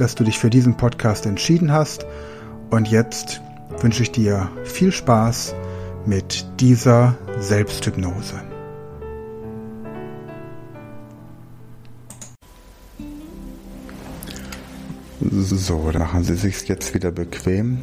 [0.00, 2.06] dass du dich für diesen Podcast entschieden hast.
[2.70, 3.40] Und jetzt
[3.80, 5.54] wünsche ich dir viel Spaß
[6.06, 8.34] mit dieser Selbsthypnose.
[15.20, 17.80] So, dann machen Sie sich jetzt wieder bequem.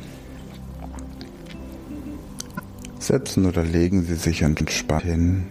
[2.99, 5.45] Setzen oder legen Sie sich entspannt hin.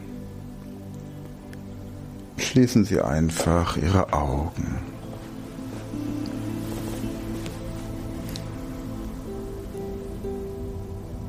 [2.36, 4.93] Schließen Sie einfach Ihre Augen.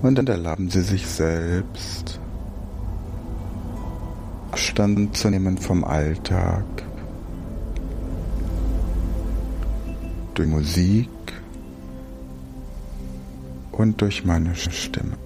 [0.02, 2.20] Und dann erlauben Sie sich selbst
[4.52, 6.64] Abstand zu nehmen vom Alltag,
[10.34, 11.10] durch Musik
[13.74, 15.18] und durch meine Stimme.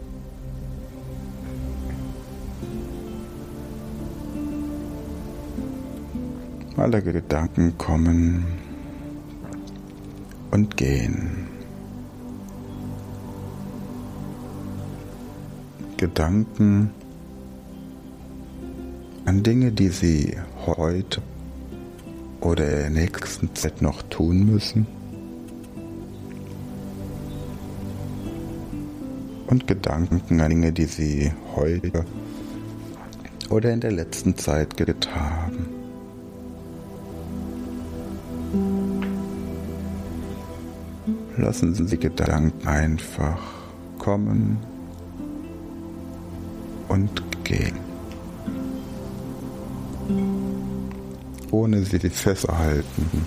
[6.76, 8.46] Alle Gedanken kommen
[10.52, 11.59] und gehen.
[16.00, 16.92] Gedanken
[19.26, 21.22] an Dinge, die Sie heute
[22.40, 24.88] oder in der nächsten Zeit noch tun müssen.
[29.48, 32.06] Und Gedanken an Dinge, die Sie heute
[33.50, 35.68] oder in der letzten Zeit getan haben.
[41.36, 43.42] Lassen Sie Gedanken einfach
[43.98, 44.69] kommen
[46.90, 47.78] und gehen.
[51.52, 53.26] Ohne sie festzuhalten.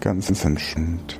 [0.00, 1.18] Ganz entspannt.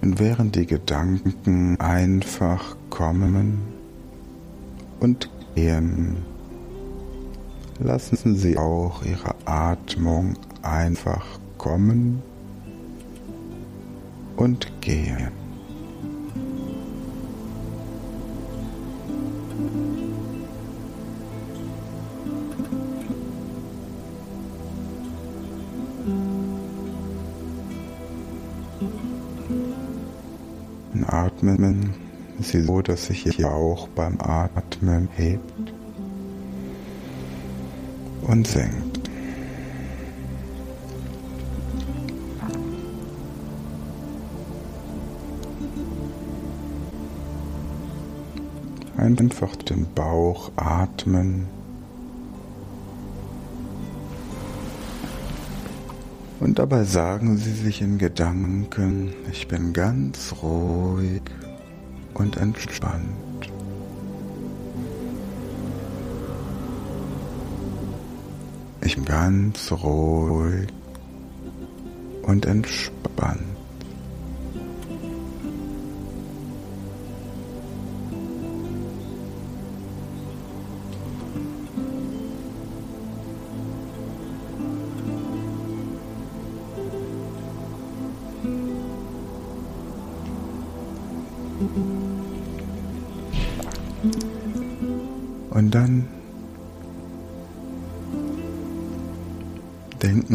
[0.00, 3.62] Und während die Gedanken einfach kommen
[4.98, 6.16] und gehen,
[7.78, 11.24] lassen Sie auch Ihre Atmung einfach
[11.62, 12.20] kommen
[14.36, 15.30] und gehen.
[31.06, 31.94] Atmen
[32.40, 35.72] Sie so, dass sich Ihr Bauch beim Atmen hebt
[38.22, 38.91] und senkt.
[49.02, 51.48] Einfach den Bauch atmen.
[56.38, 61.22] Und dabei sagen Sie sich in Gedanken, ich bin ganz ruhig
[62.14, 63.50] und entspannt.
[68.84, 70.68] Ich bin ganz ruhig
[72.22, 73.51] und entspannt.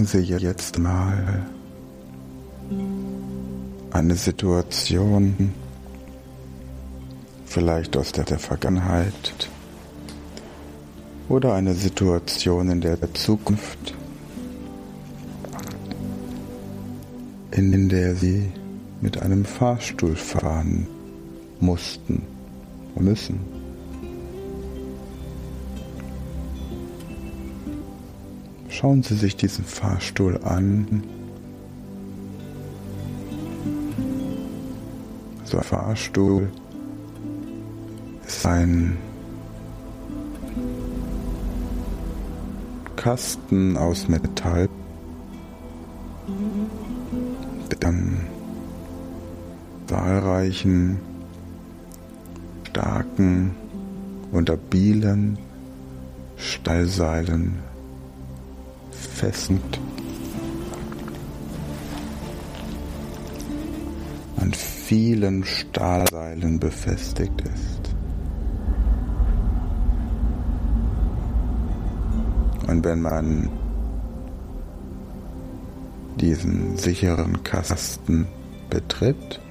[0.08, 1.46] Sie jetzt mal
[3.92, 5.54] eine Situation,
[7.46, 9.50] vielleicht aus der, der Vergangenheit
[11.28, 13.96] oder eine Situation in der Zukunft,
[17.52, 18.50] in der Sie
[19.02, 20.88] mit einem Fahrstuhl fahren
[21.60, 22.24] mussten,
[22.96, 23.57] müssen.
[28.80, 31.04] Schauen Sie sich diesen Fahrstuhl an.
[35.46, 36.52] So ein Fahrstuhl
[38.28, 39.00] ist ein
[42.96, 44.70] Kasten aus Metall,
[47.72, 48.28] der an
[49.88, 51.00] zahlreichen
[52.70, 53.56] starken
[54.32, 55.40] und abilen
[56.36, 57.58] Stallseilen
[59.18, 59.80] festend
[64.36, 67.96] an vielen Stahlseilen befestigt ist.
[72.68, 73.50] Und wenn man
[76.18, 78.28] diesen sicheren Kasten
[78.70, 79.42] betritt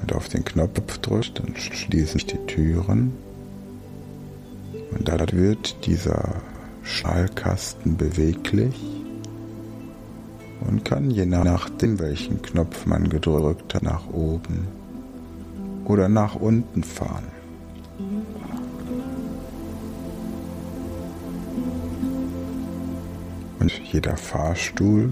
[0.00, 3.12] und auf den Knopf drückt, dann schließen sich die Türen
[4.92, 6.40] und dadurch wird dieser
[6.88, 8.74] Schallkasten beweglich
[10.66, 14.66] und kann je nachdem, welchen Knopf man gedrückt hat, nach oben
[15.84, 17.26] oder nach unten fahren.
[23.60, 25.10] Und jeder Fahrstuhl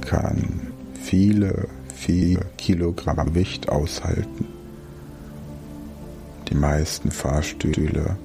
[0.00, 4.46] kann viele, viele Kilogramm Gewicht aushalten.
[6.48, 8.16] Die meisten Fahrstühle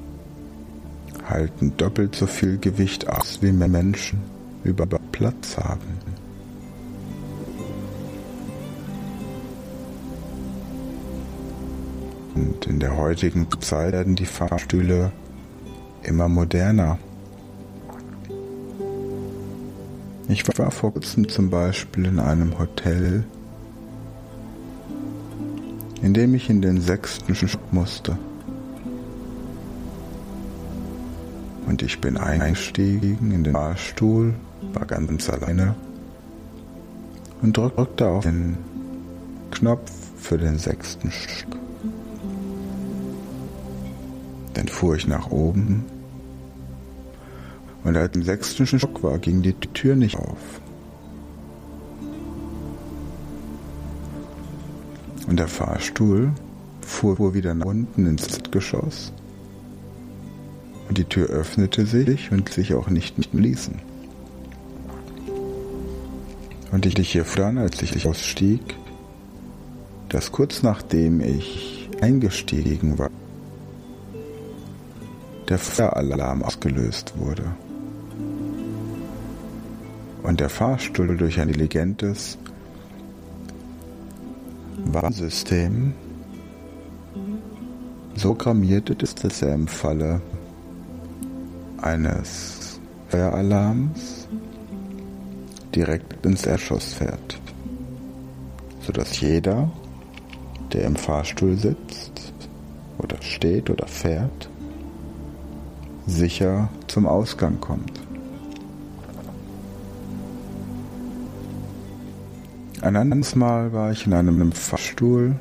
[1.30, 4.20] halten doppelt so viel Gewicht aus, wie mehr Menschen
[4.64, 5.98] über Platz haben.
[12.36, 15.12] Und in der heutigen Zeit werden die Fahrstühle
[16.04, 17.00] immer moderner.
[20.30, 23.24] Ich war vor kurzem zum Beispiel in einem Hotel,
[26.02, 28.18] in dem ich in den sechsten Stock musste.
[31.78, 34.34] Und ich bin eingestiegen in den Fahrstuhl,
[34.74, 35.76] war ganz alleine
[37.44, 38.58] und drückte auf den
[39.52, 41.56] Knopf für den sechsten Stock.
[44.56, 45.86] Dann fuhr ich nach oben
[47.84, 50.60] und als ich im sechsten Stock war, ging die Tür nicht auf.
[55.28, 56.32] Und der Fahrstuhl
[56.82, 59.14] fuhr wieder nach unten ins Geschoss.
[60.88, 63.76] Und die Tür öffnete sich und sich auch nicht, ließen.
[66.72, 68.62] Und ich hier dann, als ich ausstieg,
[70.10, 73.10] dass kurz nachdem ich eingestiegen war,
[75.50, 77.44] der Feueralarm ausgelöst wurde
[80.24, 82.38] und der Fahrstuhl durch ein intelligentes
[84.86, 85.94] Warnsystem
[88.16, 90.22] so grammiert ist, dass er im Falle
[91.82, 92.80] eines
[93.10, 94.28] Feueralarms
[95.74, 97.40] direkt ins Erschoss fährt,
[98.82, 99.72] sodass jeder,
[100.74, 102.34] der im Fahrstuhl sitzt
[102.98, 104.50] oder steht oder fährt,
[106.06, 108.02] sicher zum Ausgang kommt.
[112.82, 115.36] Ein anderes Mal war ich in einem Fahrstuhl,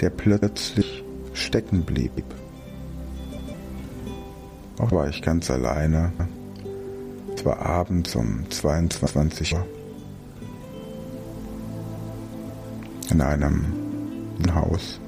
[0.00, 1.02] der plötzlich
[1.32, 2.24] stecken blieb.
[4.78, 6.12] Auch war ich ganz alleine.
[7.34, 9.66] Es war abends um 22 Uhr.
[13.10, 13.64] In einem
[14.54, 15.00] Haus.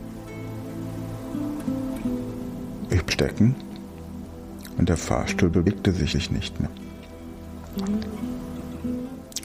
[2.91, 3.55] Ich stecken
[4.79, 6.70] und der Fahrstuhl bewegte sich nicht mehr.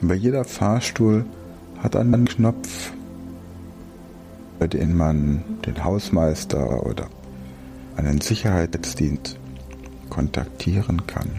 [0.02, 1.24] Aber jeder Fahrstuhl
[1.82, 2.92] hat einen Knopf,
[4.58, 7.08] bei dem man den Hausmeister oder
[7.96, 9.38] einen Sicherheitsdienst
[10.10, 11.30] kontaktieren kann.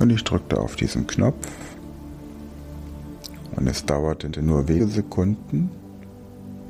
[0.00, 1.48] Und ich drückte auf diesen Knopf
[3.56, 5.70] und es dauerte nur wenige Sekunden,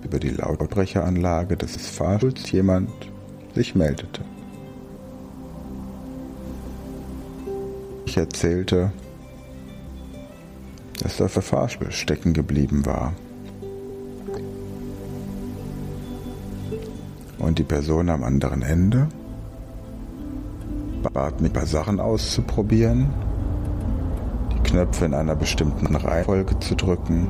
[0.05, 2.91] über die Lautsprecheranlage des Fahrstuhls jemand
[3.55, 4.21] sich meldete.
[8.05, 8.93] Ich erzählte,
[11.03, 13.15] dass der Fahrstuhl stecken geblieben war.
[17.45, 19.07] Und die Person am anderen Ende
[21.13, 23.11] bat mich, ein paar Sachen auszuprobieren,
[24.55, 27.29] die Knöpfe in einer bestimmten Reihenfolge zu drücken.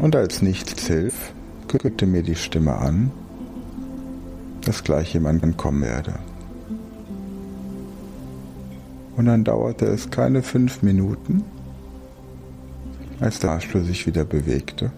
[0.00, 1.34] Und als nichts hilft,
[1.66, 3.10] kündigte mir die Stimme an,
[4.64, 6.14] dass gleich jemand kommen werde.
[9.16, 11.42] Und dann dauerte es keine fünf Minuten,
[13.18, 14.92] als der Fahrstuhl sich wieder bewegte.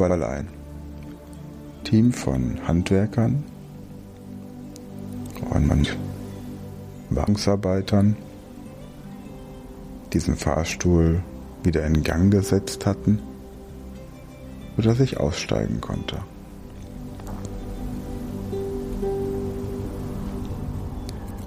[0.00, 0.48] Weil ein
[1.84, 3.44] Team von Handwerkern
[5.50, 5.98] und
[7.10, 8.16] Wartungsarbeitern
[10.14, 11.22] diesen Fahrstuhl
[11.64, 13.20] wieder in Gang gesetzt hatten,
[14.76, 16.16] sodass ich aussteigen konnte.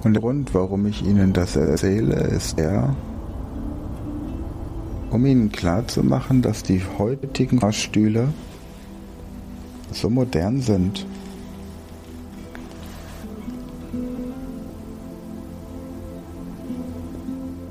[0.04, 2.96] Und der Grund, warum ich Ihnen das erzähle, ist der,
[5.14, 8.30] um Ihnen klarzumachen, dass die heutigen Fahrstühle
[9.92, 11.06] so modern sind.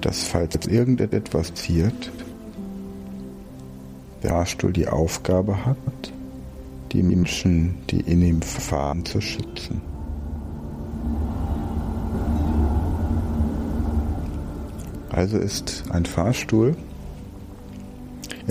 [0.01, 2.13] Dass falls irgendetwas passiert,
[4.23, 6.13] der Fahrstuhl die Aufgabe hat,
[6.93, 9.81] die Menschen, die in ihm fahren, zu schützen.
[15.11, 16.77] Also ist ein Fahrstuhl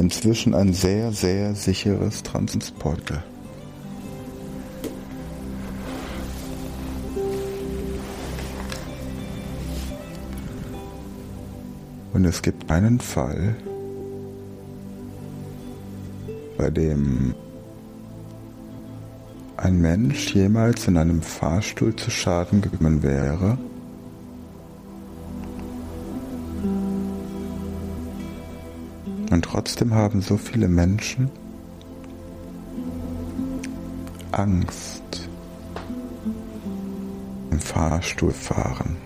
[0.02, 3.24] inzwischen ein sehr, sehr sicheres Transportmittel.
[12.14, 13.56] Und es gibt einen Fall,
[16.58, 17.36] bei dem
[19.58, 23.60] ein Mensch jemals in einem Fahrstuhl zu Schaden gekommen wäre,
[29.32, 31.32] Und trotzdem haben so viele Menschen
[34.34, 35.30] Angst
[37.50, 38.98] im Fahrstuhl fahren.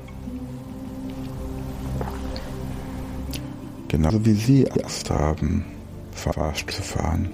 [3.88, 5.63] Genauso wie Sie Angst haben,
[6.12, 7.29] Fahrstuhl zu fahren.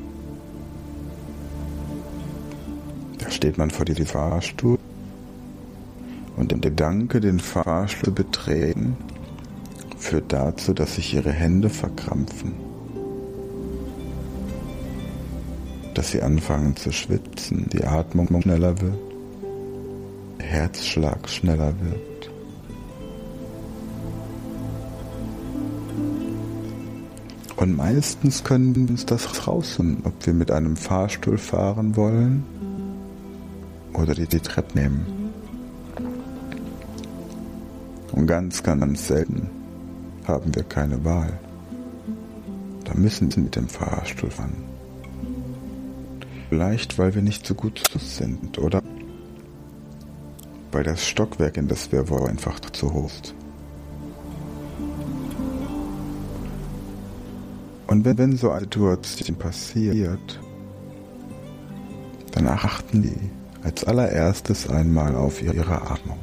[3.19, 4.77] Da steht man vor diesem Fahrstuhl
[6.35, 8.97] und der Gedanke, den Fahrstuhl zu betreten,
[9.97, 12.70] führt dazu, dass sich Ihre Hände verkrampfen.
[15.93, 18.99] Dass sie anfangen zu schwitzen, die Atmung schneller wird,
[20.39, 22.31] der Herzschlag schneller wird.
[27.57, 32.43] Und meistens können wir uns das rausfinden, ob wir mit einem Fahrstuhl fahren wollen
[33.93, 35.05] oder die, die Treppe nehmen.
[38.13, 39.47] Und ganz, ganz selten
[40.25, 41.39] haben wir keine Wahl.
[42.83, 44.70] Da müssen wir mit dem Fahrstuhl fahren.
[46.51, 48.83] Vielleicht, weil wir nicht so gut sind, oder?
[50.73, 53.33] Weil das Stockwerk, in das wir wollen, einfach zu hoch ist.
[57.87, 60.41] Und wenn, wenn so eine Situation passiert,
[62.33, 63.29] dann achten die
[63.63, 66.19] als allererstes einmal auf ihre Atmung.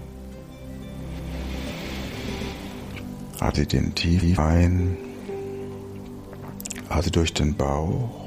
[3.40, 4.94] Atme den tief ein,
[6.90, 8.17] atme durch den Bauch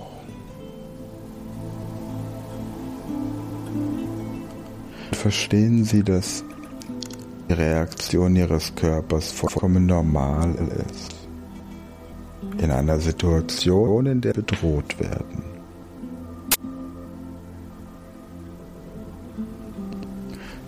[5.21, 6.43] verstehen Sie, dass
[7.47, 10.55] die Reaktion Ihres Körpers vollkommen normal
[10.89, 11.15] ist.
[12.57, 15.43] In einer Situation, in der bedroht werden.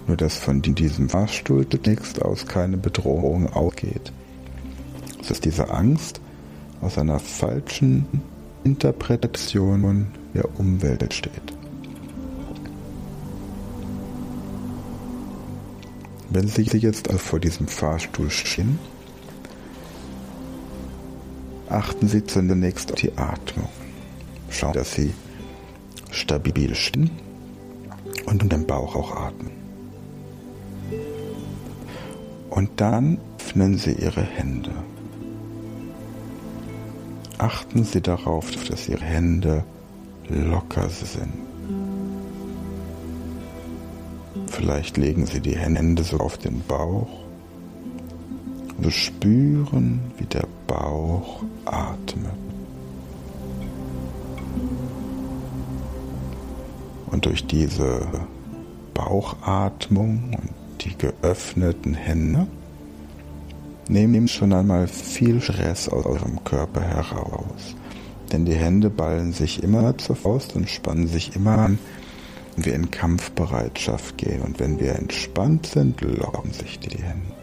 [0.05, 4.13] Nur dass von diesem Fahrstuhl zunächst aus keine Bedrohung ausgeht.
[5.27, 6.21] Dass diese Angst
[6.81, 8.05] aus einer falschen
[8.63, 11.62] Interpretation der Umwelt steht.
[16.33, 18.79] Wenn Sie jetzt also vor diesem Fahrstuhl stehen,
[21.69, 23.69] achten Sie zunächst auf die Atmung.
[24.49, 25.13] Schauen, dass Sie
[26.09, 27.11] stabil stehen
[28.25, 29.51] und um den Bauch auch atmen.
[32.49, 34.71] Und dann öffnen Sie Ihre Hände.
[37.37, 39.63] Achten Sie darauf, dass Ihre Hände
[40.29, 41.52] locker sind.
[44.53, 47.09] Vielleicht legen Sie die Hände so auf den Bauch
[48.77, 52.31] und spüren, wie der Bauch atmet.
[57.07, 58.07] Und durch diese
[58.93, 62.45] Bauchatmung und die geöffneten Hände
[63.87, 67.75] nehmen schon einmal viel Stress aus eurem Körper heraus.
[68.31, 71.79] Denn die Hände ballen sich immer zur Faust und spannen sich immer an,
[72.57, 77.42] wir in Kampfbereitschaft gehen und wenn wir entspannt sind, lockern sich die Hände.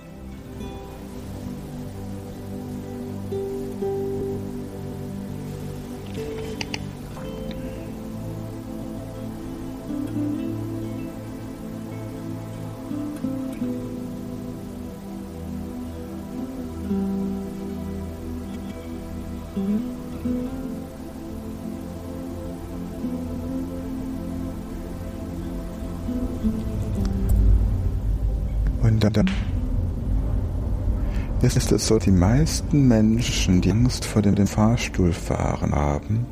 [31.80, 36.26] Es so, die meisten Menschen, die Angst vor dem Fahrstuhlfahren haben,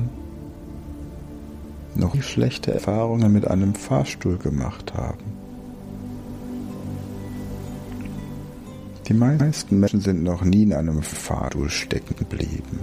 [1.94, 5.24] noch nie schlechte Erfahrungen mit einem Fahrstuhl gemacht haben.
[9.08, 12.80] Die meisten Menschen sind noch nie in einem Fahrstuhl stecken geblieben.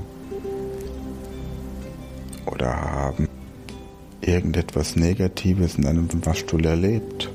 [2.56, 3.28] oder haben
[4.22, 7.30] irgendetwas Negatives in einem Fahrstuhl erlebt.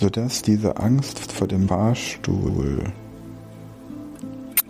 [0.00, 2.92] Sodass diese Angst vor dem Fahrstuhl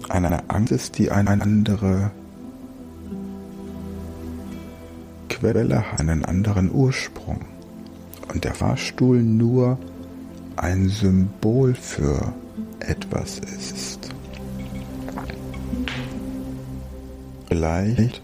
[0.09, 2.11] eine Angst ist, die eine andere
[5.29, 7.41] Quelle hat, einen anderen Ursprung.
[8.33, 9.79] Und der Fahrstuhl nur
[10.57, 12.33] ein Symbol für
[12.81, 14.11] etwas ist.
[17.49, 18.23] Vielleicht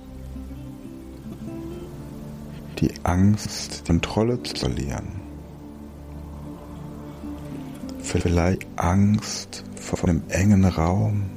[2.78, 5.19] die Angst, die Kontrolle zu verlieren.
[8.10, 11.30] Vielleicht Angst vor einem engen Raum.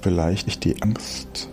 [0.00, 1.48] Vielleicht nicht die Angst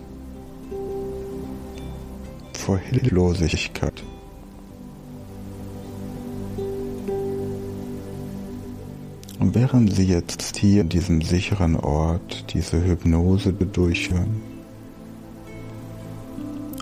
[2.52, 4.02] vor Hilflosigkeit.
[9.38, 14.42] Und während Sie jetzt hier in diesem sicheren Ort diese Hypnose durchführen,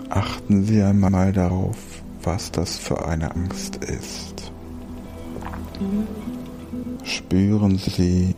[0.09, 1.77] achten Sie einmal darauf,
[2.23, 4.38] was das für eine Angst ist.
[7.03, 8.35] Spüren Sie,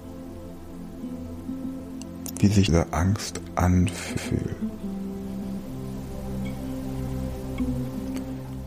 [2.40, 4.56] wie sich diese Angst anfühlt.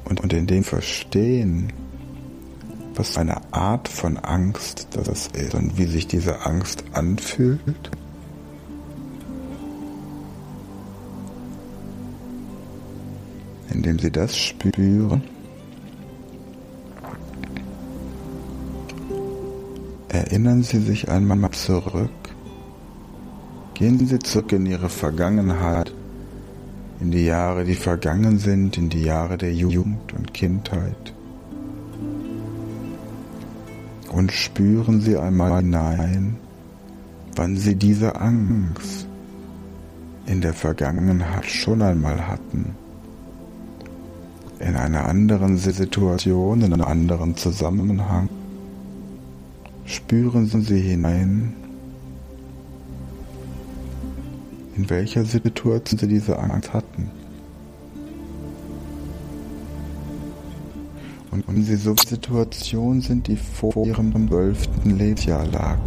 [0.04, 1.73] Und, und in dem Verstehen,
[2.95, 7.90] was eine Art von Angst das ist und wie sich diese Angst anfühlt.
[13.71, 15.23] Indem Sie das spüren,
[20.34, 22.10] erinnern Sie sich einmal zurück.
[23.74, 25.94] Gehen Sie zurück in Ihre Vergangenheit,
[26.98, 31.14] in die Jahre, die vergangen sind, in die Jahre der Jugend und Kindheit.
[34.10, 36.36] und spüren Sie einmal hinein,
[37.34, 39.08] wann Sie diese Angst
[40.26, 42.75] in der Vergangenheit schon einmal hatten.
[44.60, 48.28] In einer anderen Situation, in einem anderen Zusammenhang.
[49.95, 51.54] Spüren Sie hinein,
[54.76, 57.13] in welcher Situation Sie diese Angst hatten.
[61.30, 65.78] Und wenn sie so Situationen sind, die vor ihrem zwölften Lebensjahr lag,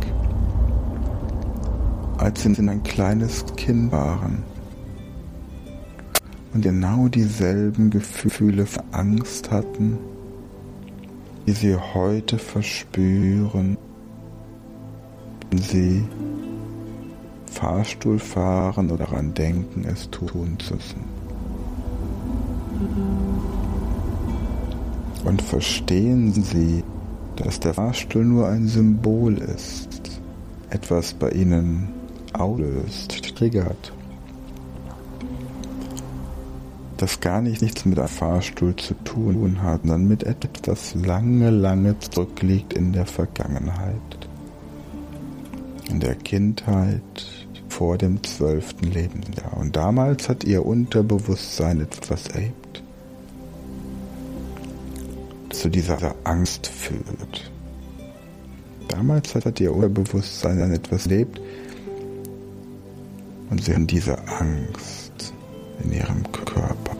[2.17, 4.43] als sie ein kleines Kind waren.
[6.54, 9.98] Und genau dieselben Gefühle für Angst hatten,
[11.46, 13.78] die sie heute verspüren,
[15.53, 16.03] sie
[17.51, 21.17] Fahrstuhl fahren oder daran denken, es tun zu müssen.
[25.25, 26.83] Und verstehen Sie,
[27.36, 30.21] dass der Fahrstuhl nur ein Symbol ist,
[30.69, 31.89] etwas bei Ihnen
[32.33, 33.93] auslöst, triggert,
[36.97, 41.49] das gar nicht nichts mit einem Fahrstuhl zu tun hat, sondern mit etwas, das lange,
[41.49, 44.16] lange zurückliegt in der Vergangenheit,
[45.97, 47.25] in der Kindheit,
[47.69, 49.57] vor dem zwölften Lebensjahr.
[49.57, 52.83] Und damals hat Ihr Unterbewusstsein etwas erlebt
[55.49, 57.51] zu dieser Angst führt.
[58.89, 61.41] Damals hat ihr Unterbewusstsein an etwas erlebt
[63.49, 65.33] und sie haben diese Angst
[65.83, 66.96] in ihrem Körper.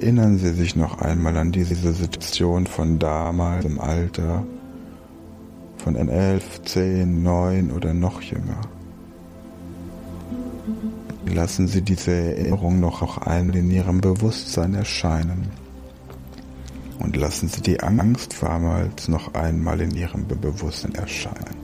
[0.00, 4.46] Erinnern Sie sich noch einmal an diese Situation von damals im Alter
[5.76, 8.62] von 11, 10, 9 oder noch jünger.
[11.26, 15.50] Lassen Sie diese Erinnerung noch auch einmal in Ihrem Bewusstsein erscheinen.
[16.98, 21.59] Und lassen Sie die Angst damals noch einmal in Ihrem Bewusstsein erscheinen.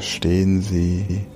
[0.00, 1.26] Verstehen Sie,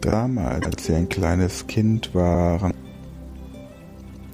[0.00, 2.72] damals, als Sie ein kleines Kind waren,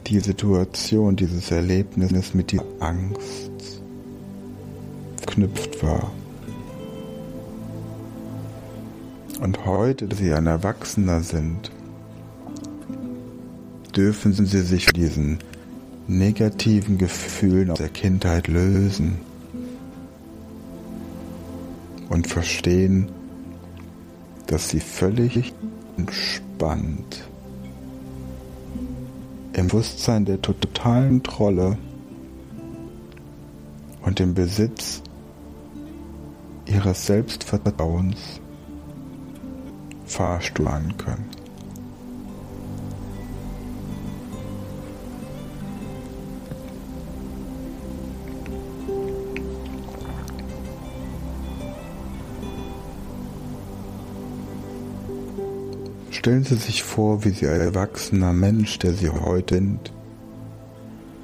[0.07, 3.81] die Situation, dieses Erlebnis mit dieser Angst
[5.16, 6.12] verknüpft war.
[9.40, 11.70] Und heute, dass sie ein Erwachsener sind,
[13.96, 15.38] dürfen sie sich von diesen
[16.07, 19.30] negativen Gefühlen aus der Kindheit lösen
[22.11, 23.09] und verstehen,
[24.46, 25.55] dass sie völlig
[25.96, 27.29] entspannt
[29.53, 31.79] im Bewusstsein der totalen Trolle
[34.03, 35.03] und dem Besitz
[36.66, 38.40] ihres Selbstvertrauens
[40.07, 41.39] Fahrstuhl an können.
[56.20, 59.90] Stellen Sie sich vor, wie Sie als erwachsener Mensch, der Sie heute sind,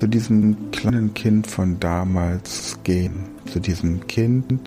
[0.01, 4.59] zu diesem kleinen Kind von damals gehen, zu diesem Kind,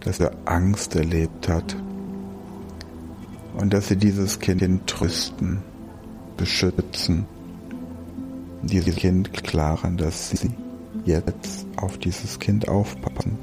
[0.00, 1.74] das er Angst erlebt hat.
[3.56, 5.62] Und dass Sie dieses Kind trösten,
[6.36, 7.24] beschützen,
[8.62, 10.50] dieses Kind klaren, dass Sie
[11.06, 13.38] jetzt auf dieses Kind aufpassen.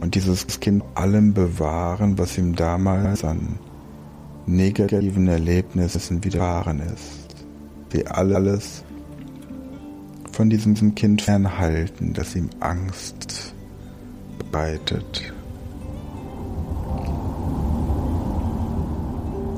[0.00, 3.58] Und dieses Kind allem bewahren, was ihm damals an
[4.46, 7.36] negativen Erlebnissen widerfahren ist.
[7.92, 8.84] Sie alles
[10.32, 13.54] von diesem Kind fernhalten, das ihm Angst
[14.50, 15.32] bereitet.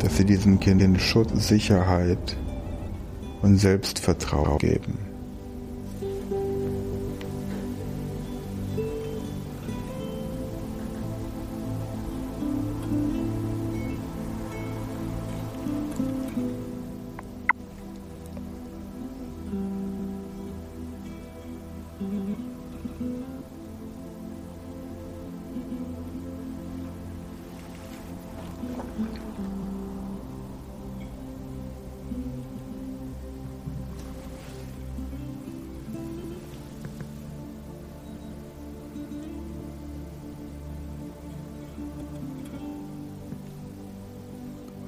[0.01, 2.37] Dass sie diesem Kind den Schutz, Sicherheit
[3.42, 5.12] und Selbstvertrauen geben.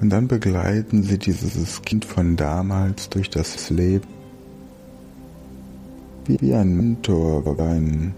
[0.05, 4.05] Und dann begleiten sie dieses Kind von damals durch das Leben.
[6.27, 8.13] Wie ein Mentor, ein,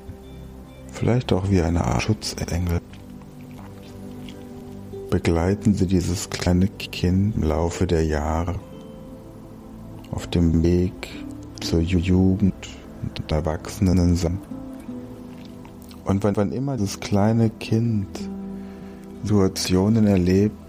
[0.91, 2.82] vielleicht auch wie eine Art Schutzengel.
[5.10, 8.56] Begleiten sie dieses kleine Kind im Laufe der Jahre
[10.12, 11.08] auf dem Weg
[11.62, 12.67] zur Jugend
[13.02, 13.97] und Erwachsenen.
[16.04, 18.10] Und wann, wann immer das kleine Kind
[19.23, 20.67] Situationen erlebt,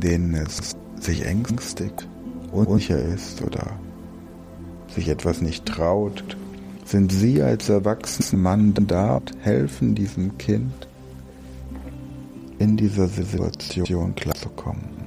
[0.00, 2.08] denen es sich ängstigt,
[2.52, 3.78] unsicher ist oder
[4.94, 6.36] sich etwas nicht traut,
[6.84, 10.88] sind Sie als erwachsener Mann da und helfen diesem Kind
[12.58, 14.99] in dieser Situation klarzukommen.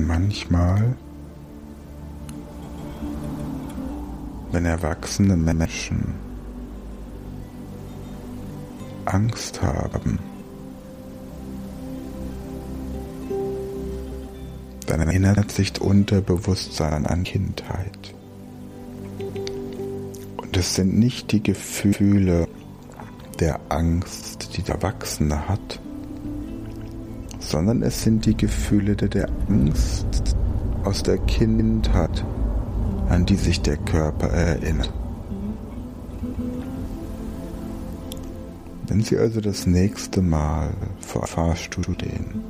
[0.00, 0.96] Und manchmal,
[4.50, 6.14] wenn erwachsene Menschen
[9.04, 10.18] Angst haben,
[14.86, 18.14] dann erinnert sich Unterbewusstsein an Kindheit.
[20.38, 22.48] Und es sind nicht die Gefühle
[23.38, 25.78] der Angst, die der Erwachsene hat,
[27.50, 30.36] sondern es sind die Gefühle der Angst
[30.84, 32.24] aus der Kindheit,
[33.08, 34.92] an die sich der Körper erinnert.
[38.86, 42.44] Wenn Sie also das nächste Mal vor Fahrstuhl stehen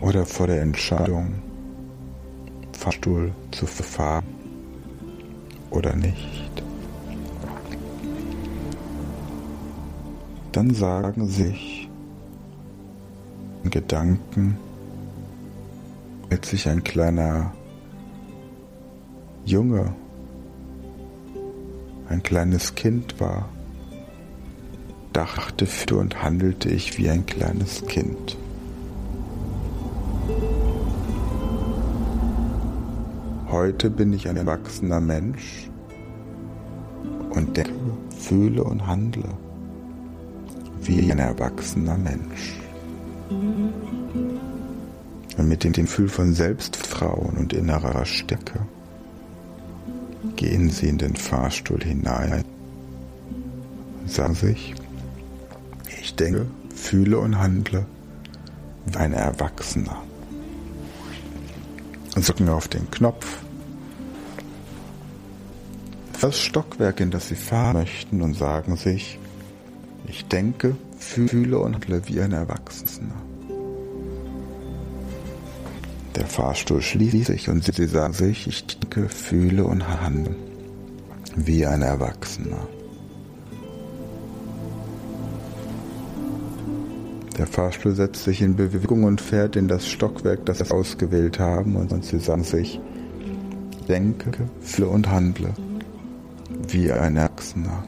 [0.00, 1.34] oder vor der Entscheidung,
[2.72, 4.24] Fahrstuhl zu verfahren
[5.70, 6.62] oder nicht,
[10.52, 11.81] dann sagen sich,
[13.72, 14.58] Gedanken,
[16.28, 17.54] als ich ein kleiner
[19.46, 19.94] Junge,
[22.10, 23.48] ein kleines Kind war,
[25.14, 28.36] dachte und handelte ich wie ein kleines Kind.
[33.50, 35.70] Heute bin ich ein erwachsener Mensch
[37.30, 37.72] und denke,
[38.18, 39.24] fühle und handle
[40.82, 42.61] wie ein erwachsener Mensch.
[45.36, 48.66] Und mit dem Gefühl von Selbstvertrauen und innerer Stärke
[50.36, 52.44] gehen Sie in den Fahrstuhl hinein
[54.00, 54.74] und sagen sich,
[56.00, 57.86] ich denke, fühle und handle
[58.86, 60.02] wie ein Erwachsener.
[62.14, 63.38] Und drücken auf den Knopf.
[66.20, 69.18] Das Stockwerk, in das Sie fahren möchten und sagen sich,
[70.06, 73.14] ich denke, fühle und handle wie ein Erwachsener.
[76.16, 80.36] Der Fahrstuhl schließt sich und Sie sagen sich, ich denke, fühle und handle
[81.36, 82.68] wie ein Erwachsener.
[87.38, 91.76] Der Fahrstuhl setzt sich in Bewegung und fährt in das Stockwerk, das Sie ausgewählt haben,
[91.76, 92.78] und Sie sagen sich,
[93.88, 95.54] denke, fühle und handle
[96.68, 97.84] wie ein Erwachsener.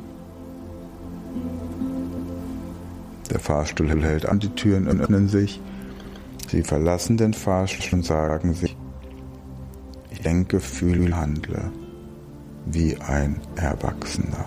[3.35, 5.61] Der Fahrstuhl hält an, die Türen öffnen sich.
[6.49, 8.77] Sie verlassen den Fahrstuhl und sagen sich,
[10.11, 11.73] ich denke, fühle, handle
[12.65, 14.47] wie ein Erwachsener.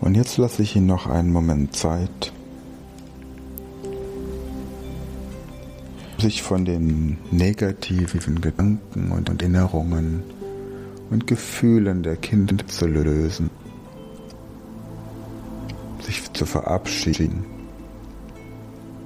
[0.00, 2.32] Und jetzt lasse ich Ihnen noch einen Moment Zeit,
[6.20, 10.22] sich von den negativen Gedanken und Erinnerungen
[11.10, 13.50] und Gefühlen der Kinder zu lösen,
[16.00, 17.44] sich zu verabschieden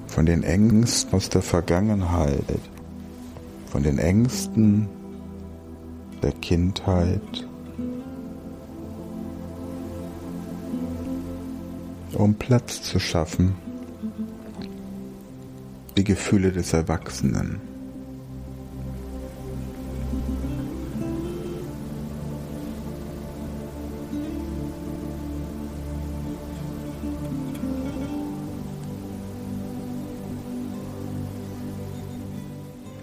[0.09, 2.45] von den Ängsten aus der Vergangenheit,
[3.67, 4.89] von den Ängsten
[6.23, 7.49] der Kindheit,
[12.13, 13.57] um Platz zu schaffen
[15.97, 17.61] die Gefühle des Erwachsenen.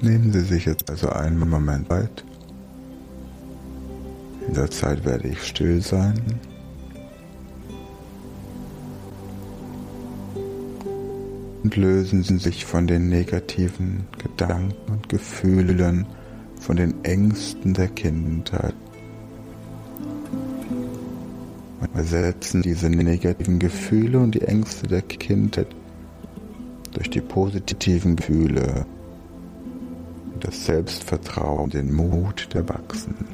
[0.02, 2.26] Nehmen Sie sich jetzt also einen Moment Zeit.
[4.48, 6.20] In der Zeit werde ich still sein.
[11.64, 16.06] Und lösen Sie sich von den negativen Gedanken und Gefühlen,
[16.60, 18.76] von den Ängsten der Kindheit.
[21.80, 25.68] Und ersetzen diese negativen Gefühle und die Ängste der Kindheit
[26.94, 28.86] durch die positiven Gefühle,
[30.40, 33.31] das Selbstvertrauen, den Mut der Erwachsenen.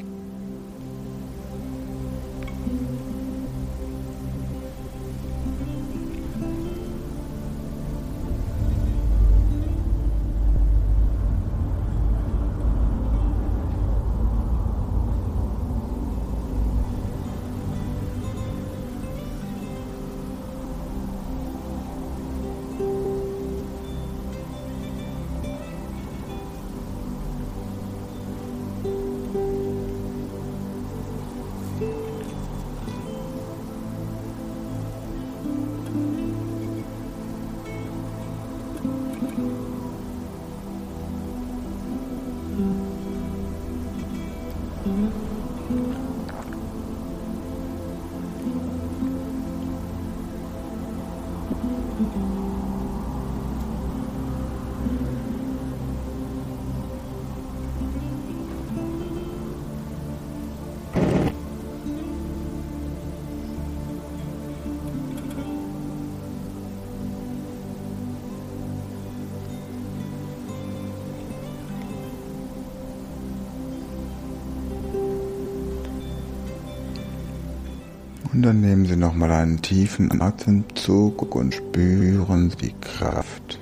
[78.37, 83.59] Und dann nehmen Sie nochmal einen tiefen Atemzug und spüren die Kraft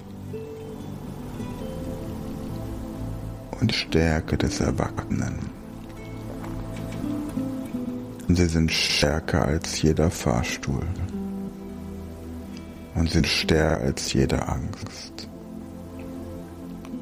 [3.61, 5.39] und Stärke des Erwachsenen.
[8.27, 10.85] Sie sind stärker als jeder Fahrstuhl.
[12.95, 15.29] Und sind stärker als jede Angst.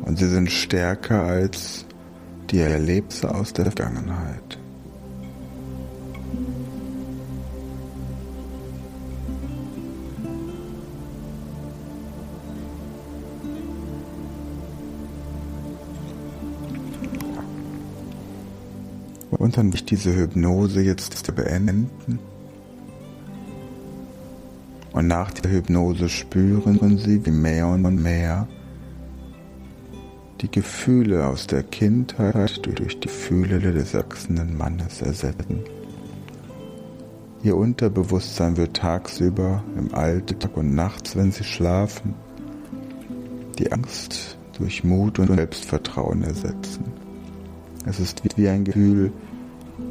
[0.05, 1.88] Und sie sind stärker als
[2.51, 4.59] die Erlebnisse aus der Vergangenheit.
[19.57, 21.89] Dann ich diese Hypnose jetzt beenden.
[24.91, 28.47] Und nach der Hypnose spüren Sie, wie mehr und mehr
[30.41, 35.63] die Gefühle aus der Kindheit durch die Gefühle des erwachsenen Mannes ersetzen.
[37.43, 42.13] Ihr Unterbewusstsein wird tagsüber, im Alltag und nachts, wenn Sie schlafen,
[43.57, 46.85] die Angst durch Mut und Selbstvertrauen ersetzen.
[47.85, 49.11] Es ist wie ein Gefühl,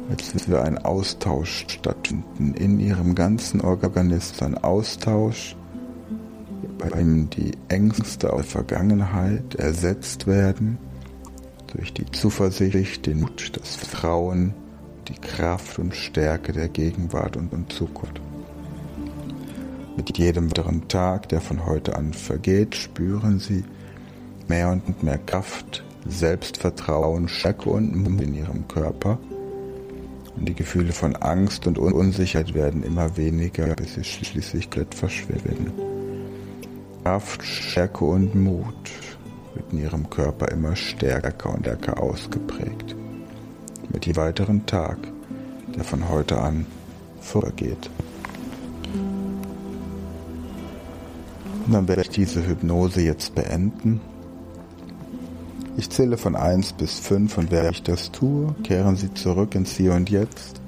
[0.09, 4.41] als würde ein Austausch stattfinden in Ihrem ganzen Organismus.
[4.41, 5.55] Ein Austausch,
[6.77, 10.77] bei dem die Ängste aus der Vergangenheit ersetzt werden
[11.75, 14.53] durch die Zuversicht, den Mut, das Vertrauen,
[15.07, 18.21] die Kraft und Stärke der Gegenwart und, und Zukunft.
[19.97, 23.63] Mit jedem weiteren Tag, der von heute an vergeht, spüren Sie
[24.47, 29.19] mehr und mehr Kraft, Selbstvertrauen, Stärke und Mut in Ihrem Körper.
[30.35, 35.71] Und die Gefühle von Angst und Unsicherheit werden immer weniger, bis sie schließlich glatt verschwinden.
[37.03, 38.91] Kraft, Stärke und Mut
[39.53, 42.95] wird in Ihrem Körper immer stärker und stärker ausgeprägt
[43.91, 44.97] mit jedem weiteren Tag,
[45.75, 46.65] der von heute an
[47.21, 47.89] vorgeht.
[51.65, 54.01] Und dann werde ich diese Hypnose jetzt beenden.
[55.75, 59.71] Ich zähle von 1 bis 5 und während ich das tue, kehren Sie zurück ins
[59.71, 60.61] Hier und Jetzt,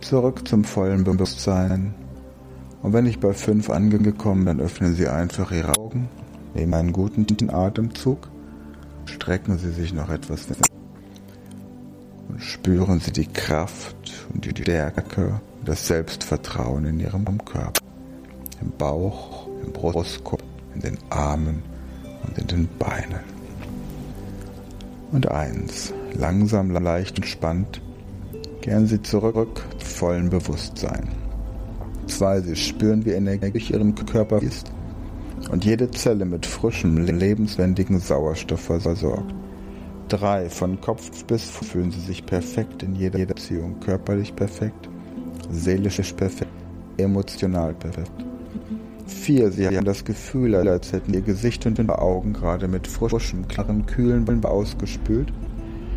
[0.00, 1.94] zurück zum vollen Bewusstsein.
[2.82, 6.08] Und wenn ich bei 5 angekommen bin, dann öffnen Sie einfach Ihre Augen,
[6.54, 8.28] nehmen einen guten Atemzug,
[9.06, 10.46] strecken Sie sich noch etwas
[12.38, 17.80] spüren Sie die Kraft und die Stärke und das Selbstvertrauen in Ihrem Körper.
[18.60, 20.42] Im Bauch, im Brustkorb,
[20.74, 21.62] in den Armen
[22.26, 23.31] und in den Beinen.
[25.12, 27.82] Und eins, langsam, leicht entspannt,
[28.62, 31.08] kehren Sie zurück zu vollem Bewusstsein.
[32.06, 34.72] Zwei, Sie spüren, wie Energie durch Ihren Körper ist
[35.50, 39.34] und jede Zelle mit frischem, lebenswendigen Sauerstoff versorgt.
[40.08, 40.48] 3.
[40.50, 43.80] Von Kopf bis Fuß fühlen sie sich perfekt in jeder Beziehung.
[43.80, 44.88] Körperlich perfekt,
[45.50, 46.52] seelisch perfekt,
[46.96, 48.31] emotional perfekt.
[49.12, 49.52] 4.
[49.52, 53.86] Sie haben das Gefühl, als hätten ihr Gesicht und ihre Augen gerade mit frischem, klaren,
[53.86, 55.32] kühlen Wasser ausgespült.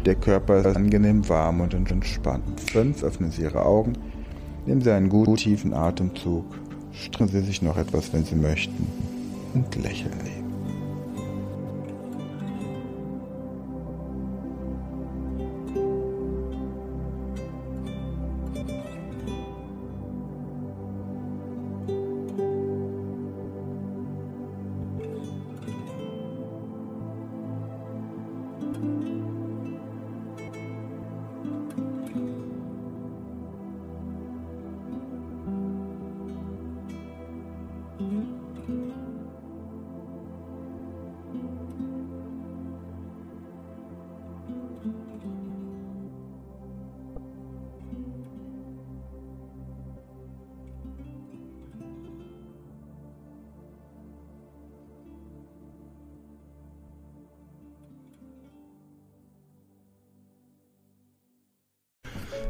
[0.06, 2.62] Der Körper ist angenehm warm und entspannt.
[2.72, 3.04] 5.
[3.04, 3.94] Öffnen Sie Ihre Augen,
[4.68, 6.46] nehmen Sie einen guten, tiefen Atemzug,
[6.92, 8.86] strecken Sie sich noch etwas, wenn Sie möchten,
[9.56, 10.45] und lächeln Sie.